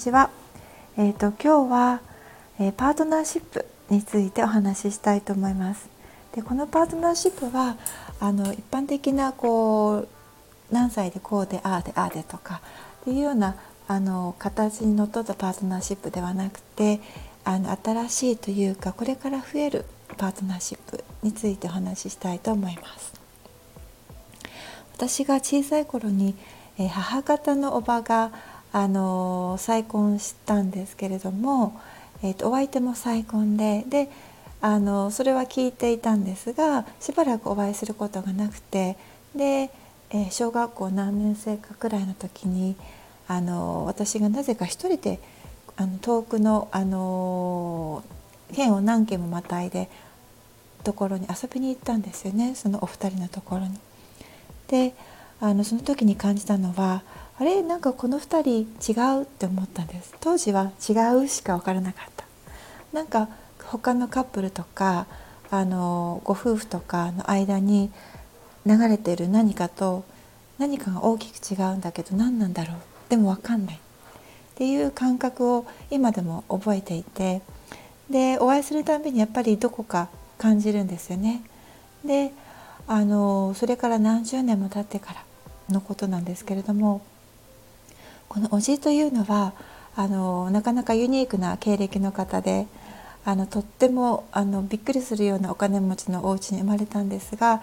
[0.00, 0.30] ちは。
[0.96, 2.00] えっ、ー、と今日は、
[2.58, 5.88] えー、パートナーシップについてお話ししたいと思います。
[6.34, 7.76] でこのパートナーシップは
[8.18, 10.08] あの一般的なこう
[10.70, 12.62] 何歳でこうでああでああでとか
[13.02, 13.56] っていうような
[13.88, 17.00] あの形にのっとったパートナーシップではなくて
[17.44, 19.84] あの新しいというかこれから増える
[20.16, 23.12] パートナーシップについてお話ししたいと思います。
[24.94, 26.34] 私が小さい頃に、
[26.78, 28.32] え母方のおばが
[28.72, 31.80] あの再婚したんですけれども、
[32.22, 34.08] えーと、お相手も再婚でで
[34.62, 38.96] あのそれは聞いていたんですがしばらくお会いすることがなくて
[39.34, 39.70] で、
[40.10, 42.76] えー、小学校何年生かくらいの時に
[43.26, 45.20] あの私がなぜか一人で
[45.76, 48.04] あの遠くのあの
[48.52, 49.88] 県を何軒もまたいで
[50.84, 53.78] ところに遊びに行ったんですよねそのお二人のところに。
[54.68, 54.94] で
[55.40, 57.02] あのその時に感じたのは
[57.40, 60.14] あれなんかこの2人違うって思ったんです。
[60.20, 62.26] 当時は違うしか分からなかった。
[62.92, 63.30] なんか
[63.64, 65.06] 他のカップルとか
[65.50, 67.90] あのご夫婦とかの間に
[68.66, 70.04] 流れてる何かと
[70.58, 72.76] 何かが大きく違うんだけど何なんだろう？
[73.08, 73.76] でも分かんない。
[73.76, 73.78] っ
[74.56, 77.40] ていう感覚を今でも覚えていて
[78.10, 81.42] でお会いするたびにやっぱりどこか感じるんですよね。
[82.04, 82.34] で
[82.86, 85.24] あのそれから何十年も経ってから
[85.70, 87.00] のことなんですけれども
[88.30, 89.54] このおじというのは
[89.96, 92.68] あのなかなかユニークな経歴の方で
[93.24, 97.60] あのとってもあのびっくりするようなお金持ちのお家に生まれたんですが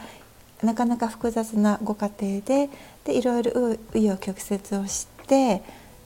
[0.62, 2.70] なかなか複雑なご家庭で
[3.06, 5.64] でいろいろ紆余曲折をして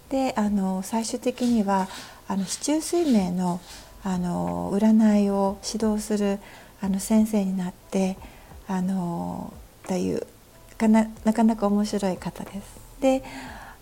[0.10, 1.88] であの最終的には
[2.28, 3.60] あの市中水明の
[4.04, 6.38] あの占いを指導する
[6.82, 8.16] あの先生になって
[8.68, 9.52] あの
[9.88, 10.28] という
[10.78, 12.80] かななかなか面白い方です。
[13.00, 13.24] で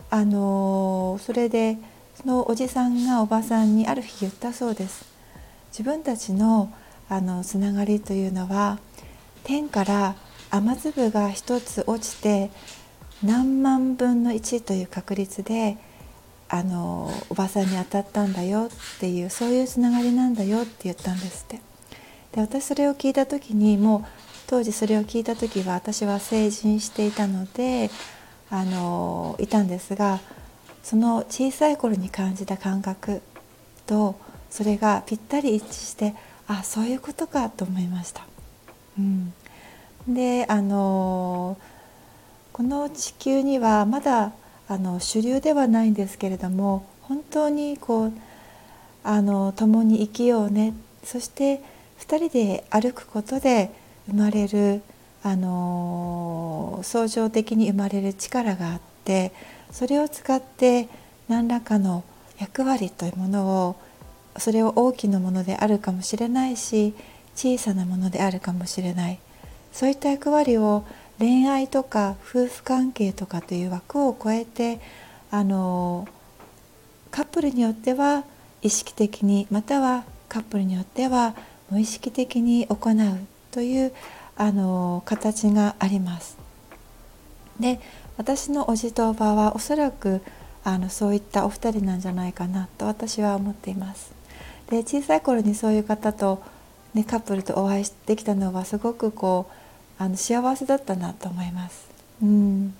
[0.10, 1.78] あのそれで
[2.16, 5.06] そのおじさんがおばさんにある日言ったそうです。
[5.72, 6.74] 自分たちの
[7.08, 8.80] あのつながりというのは
[9.44, 10.16] 天から
[10.52, 12.52] 雨粒が一つ落ちて
[13.24, 15.78] 何万分の1という確率で
[16.50, 21.62] あのおばさんに当たったんだよっていうそういうつながりなんだよって言ったんですって。
[22.32, 24.10] で私それを聞いた時にもう
[24.48, 27.90] 当時それを聞いた時は私は成人していたので
[28.52, 30.20] あのいたんですが
[30.84, 33.22] その小さい頃に感じた感覚
[33.86, 34.16] と
[34.50, 36.16] それがぴったり一致して
[36.48, 38.26] あそういうことかと思いました。
[38.98, 39.34] うん、
[40.08, 41.58] であの
[42.52, 44.34] この地球にはまだ
[44.68, 48.14] あの主流ではないんですけれども本当にこう
[49.04, 50.74] あの共に生きようね
[51.04, 51.62] そして
[52.00, 53.72] 2人で歩くことで
[54.08, 54.82] 生まれる
[55.24, 59.32] あの相乗的に生まれる力があって
[59.72, 60.88] それを使って
[61.28, 62.04] 何らかの
[62.40, 63.76] 役割というものを
[64.38, 66.94] それを大きなものであるかもしれないし
[67.36, 69.20] 小さなものであるかもしれない。
[69.72, 70.84] そういった役割を
[71.20, 74.80] 恋愛とか夫婦関係とかという枠を超えて
[75.32, 76.08] あの
[77.12, 78.24] カップルによっては
[78.62, 81.36] 意識的にまたはカップルによっては
[81.70, 83.20] 無意識的に行う
[83.52, 83.94] という
[84.40, 86.38] あの形があります。
[87.60, 87.82] で
[88.18, 90.22] 私のおじとおばはおそらく
[90.64, 94.14] あのそういったお二人なんじゃないかなと私は思っています。
[94.70, 96.42] で小さい頃にそういう方と、
[96.94, 99.48] ね、カップルとお会いできたのはすごくこ
[100.00, 101.90] うあの幸せだったなと思います。
[102.24, 102.74] うん、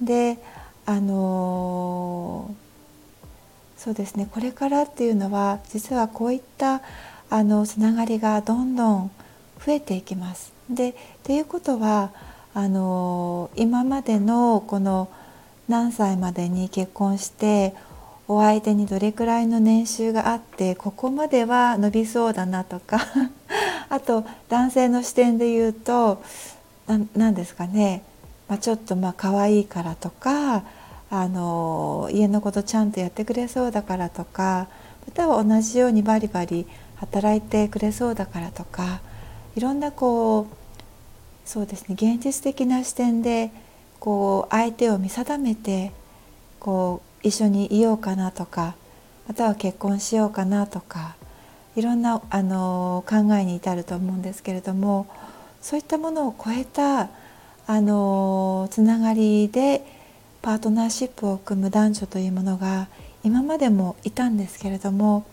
[0.00, 0.38] で
[0.84, 2.54] あの
[3.76, 6.80] そうですねこれからっていうのは実はこういった
[7.28, 9.10] あのつながりがどんどん
[9.64, 10.55] 増えていきます。
[10.70, 12.10] でっていうことは
[12.54, 15.08] あの今までのこの
[15.68, 17.74] 何歳までに結婚して
[18.28, 22.98] お相手にどれくらいの年収があってここまでは伸びそうだなとか
[23.88, 26.22] あと男性の視点で言うと
[27.14, 28.02] 何ですかね、
[28.48, 30.64] まあ、ちょっとまあ可愛いからとか
[31.08, 34.66] あの家のことちゃんとやってくれそうだからとか
[35.06, 39.00] または同じようにバリバリ働いてくれそうだからとか
[39.54, 40.65] いろんなこう
[41.46, 43.50] そうですね現実的な視点で
[44.00, 45.92] こう相手を見定めて
[46.60, 48.74] こう一緒にいようかなとか
[49.28, 51.16] または結婚しようかなとか
[51.76, 55.06] いろんなあの考えに至ると思うんですけれども
[55.60, 57.10] そういったものを超えた
[57.68, 59.84] あのつながりで
[60.42, 62.88] パートナーシップを組む男女というものが
[63.24, 65.24] 今までもいたんですけれども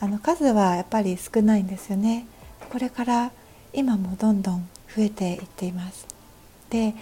[0.00, 2.26] あの数はやっぱり少ないんですよね。
[2.70, 3.32] これから
[3.72, 4.68] 今もどんどん
[4.98, 6.06] 増えていっています。
[6.70, 6.94] で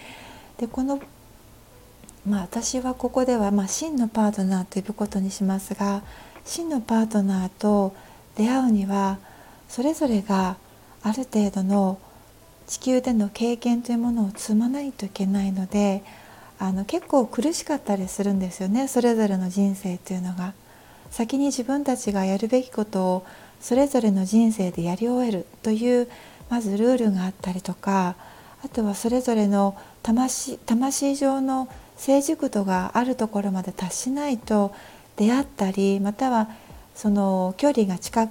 [0.71, 0.99] この
[2.25, 6.01] まあ、私はここでは、まあ、真のパートナーと呼ぶことにしますが
[6.43, 7.95] 真のパートナーと
[8.35, 9.17] 出会うには
[9.69, 10.57] それぞれが
[11.03, 11.97] ある程度の
[12.65, 16.03] 地球での経験というものを積まないといけないので
[16.59, 20.53] あの結構苦しかったりするんですよねそれぞれの人生というのが。
[21.09, 23.25] 先に自分たちがやるべきことを
[23.61, 26.09] それぞれの人生でやり終えるという
[26.49, 28.15] まずルールがあったりとか
[28.63, 34.73] あとはそれぞれの魂魂上の成熟度があるところまで達しないと
[35.15, 36.49] 出会ったりまたは
[36.95, 38.29] その距離が近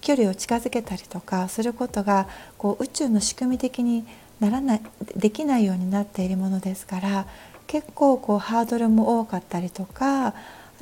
[0.00, 4.04] 距離を近づけたりとかすることがこう宇宙の仕組み的に
[4.40, 4.82] ならない
[5.16, 7.26] できないようになっているものですから
[7.66, 10.34] 結構こうハードルも多かったりとかあ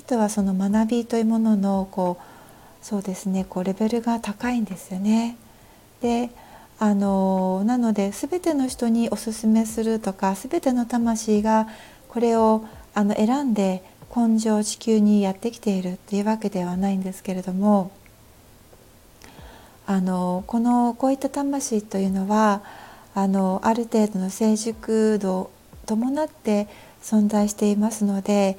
[0.07, 5.37] とはその学びというもののこうそうですねこうレベルが高いんですよね。
[6.01, 6.31] で
[6.83, 11.69] あのなので全ての人におすすめするとか全ての魂が
[12.09, 13.85] これをあの選んで
[14.17, 17.93] 根性地球にやってきているっていうわけではないんですけれども
[19.87, 22.63] あのこのこういった魂というのは
[23.15, 25.51] あのある程度の成熟度を
[25.85, 26.67] 伴って
[27.03, 28.57] 存在していますので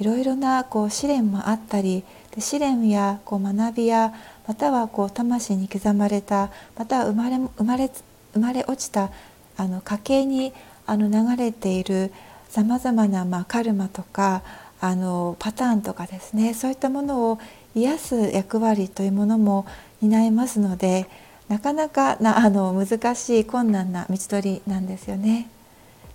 [0.00, 2.04] いろいろなこう試練もあったり
[2.34, 4.12] で試練やこう学びや
[4.46, 7.90] またはこう魂に刻まれたまたは生まれ生まれ
[8.32, 9.10] 生まれ落ちた
[9.56, 10.52] あの家系に
[10.86, 12.12] あの流れている
[12.48, 14.42] さまざまな、カルマとか
[14.80, 17.38] あのパターンとかですねそういったものを
[17.74, 19.66] 癒す役割というものも
[20.02, 21.06] 担いますので
[21.48, 25.48] なかなかなあの難しい困難な道取りなんですよね。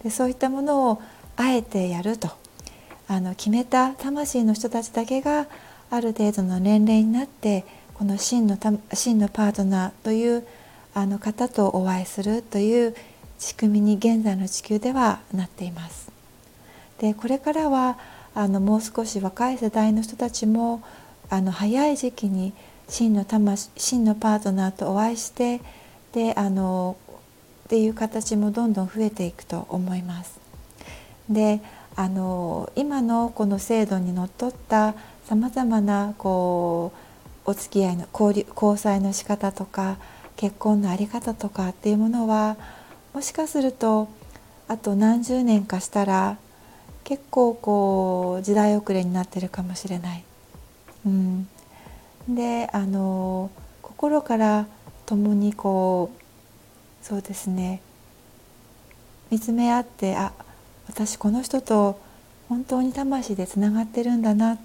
[0.04, 1.02] でそういったものを
[1.36, 2.30] あえてやると
[3.10, 5.48] あの決めた魂の人たちだけが
[5.90, 7.66] ある程度の年齢になって
[7.96, 8.56] この真の
[8.94, 10.46] 真のパートナーという
[10.94, 12.96] あの方とお会いするという
[13.40, 16.12] 仕組みに現在の地球ではなっています。
[17.00, 17.98] でこれからは
[18.36, 20.84] あのもう少し若い世代の人たちも
[21.32, 22.54] あの早い時期に
[22.88, 25.62] 真の魂真のパートナーとお会いして
[26.14, 26.96] であの
[27.66, 30.40] っていう形もどんどん増えていくと思います。
[31.28, 31.60] で
[32.00, 36.94] あの今のこの制度にのっとったさまざまなこ
[37.46, 39.98] うお付き合いの交流交際の仕方とか
[40.38, 42.56] 結婚の在り方とかっていうものは
[43.13, 44.07] もしかすると
[44.69, 46.38] あと何十年かしたら
[47.04, 50.24] 結構こう時代遅れになってるかもしれない。
[51.06, 51.50] うん、
[52.30, 53.51] であの
[53.81, 54.68] 心から
[55.06, 57.81] 共にこうそうですね
[59.30, 60.31] 見つめ合ってあ
[60.89, 62.01] 私この人と
[62.50, 64.57] 本当に魂でつながってるんだな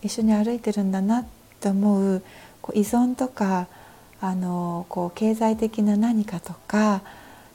[0.00, 1.26] 一緒に歩いてるんだなっ
[1.60, 2.22] て思う
[2.62, 3.68] こう依存とか
[4.20, 7.02] あのこう経済的な何かとか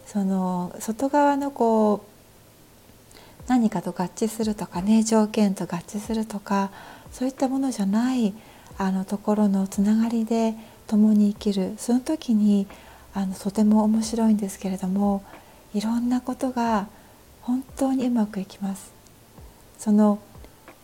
[0.05, 6.69] その外側のこう何かと合致するとかね条件と合致するとか
[7.11, 8.33] そういったものじゃない
[8.77, 10.53] あのところのつながりで
[10.85, 11.73] 共に生きる。
[11.77, 12.67] その時に
[13.13, 15.23] あのとても面白いんですけれども
[15.73, 16.87] いろんなことが
[17.47, 18.91] 本当にうまくいきます。
[19.79, 20.19] その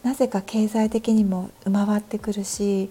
[0.01, 2.89] なぜか経済的にも回ってくるし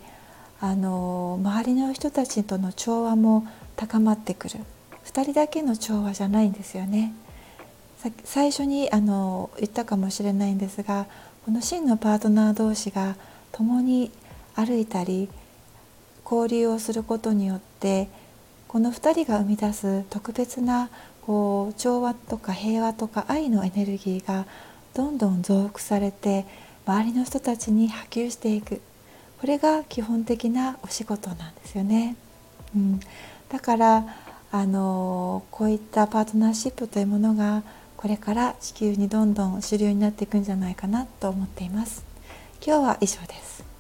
[0.61, 3.47] あの周りの人たちとの調和も
[3.77, 4.61] 高まってくる
[5.07, 7.15] 2人だけの調和じゃないんですよね。
[8.25, 11.07] 最初にあの言ったかもしれないんですが
[11.45, 13.17] この真のパートナー同士が
[13.53, 14.11] 共に
[14.55, 15.29] 歩いたり
[16.25, 18.09] 交流をすることによって
[18.69, 20.91] この2人が生み出す特別な
[21.27, 24.47] こう調和とか平和とか愛のエネルギーが
[24.95, 26.45] どんどん増幅されて
[26.87, 28.81] 周りの人たちに波及していく
[29.41, 32.17] これが基本的なお仕事なんですよね。
[32.77, 33.01] うん、
[33.49, 34.07] だから
[34.53, 37.63] あのこういったパートナーシップというものが
[37.97, 42.05] これから地球にどんどん主流になっていくんじゃないかなと思っています。
[42.65, 43.72] 今日は以上です。